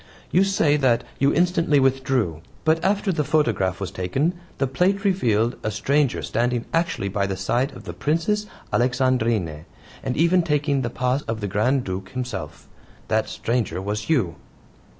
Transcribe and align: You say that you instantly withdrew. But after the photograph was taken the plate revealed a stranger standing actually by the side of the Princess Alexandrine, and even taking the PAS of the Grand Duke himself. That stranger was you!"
You 0.31 0.43
say 0.43 0.77
that 0.77 1.03
you 1.19 1.31
instantly 1.31 1.79
withdrew. 1.79 2.41
But 2.65 2.83
after 2.83 3.11
the 3.11 3.23
photograph 3.23 3.79
was 3.79 3.91
taken 3.91 4.33
the 4.57 4.65
plate 4.65 5.03
revealed 5.05 5.57
a 5.61 5.69
stranger 5.69 6.23
standing 6.23 6.65
actually 6.73 7.07
by 7.07 7.27
the 7.27 7.37
side 7.37 7.71
of 7.73 7.83
the 7.83 7.93
Princess 7.93 8.47
Alexandrine, 8.73 9.65
and 10.01 10.17
even 10.17 10.41
taking 10.41 10.81
the 10.81 10.89
PAS 10.89 11.21
of 11.27 11.39
the 11.39 11.47
Grand 11.47 11.83
Duke 11.83 12.09
himself. 12.13 12.67
That 13.09 13.29
stranger 13.29 13.79
was 13.79 14.09
you!" 14.09 14.37